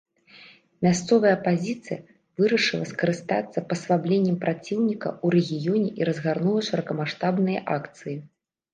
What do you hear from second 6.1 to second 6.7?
разгарнула